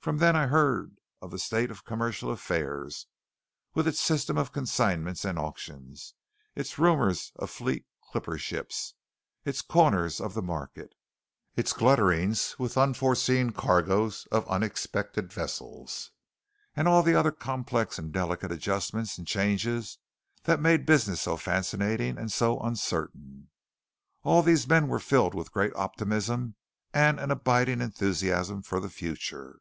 [0.00, 3.04] From them I heard of the state of commercial affairs,
[3.74, 6.14] with its system of consignments and auctions,
[6.54, 8.94] its rumours of fleet clipper ships,
[9.44, 10.94] its corners of the market,
[11.56, 16.10] its gluttings with unforeseen cargoes of unexpected vessels,
[16.74, 19.98] and all the other complex and delicate adjustments and changes
[20.44, 23.50] that made business so fascinating and so uncertain.
[24.22, 26.54] All these men were filled with a great optimism
[26.94, 29.60] and an abiding enthusiasm for the future.